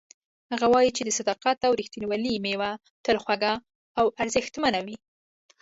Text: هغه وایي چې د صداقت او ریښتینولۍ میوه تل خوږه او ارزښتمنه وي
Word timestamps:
هغه 0.51 0.65
وایي 0.73 0.91
چې 0.97 1.01
د 1.03 1.09
صداقت 1.19 1.57
او 1.67 1.71
ریښتینولۍ 1.79 2.33
میوه 2.45 2.71
تل 3.05 3.17
خوږه 3.23 3.53
او 3.99 4.05
ارزښتمنه 4.21 4.79
وي 4.85 4.97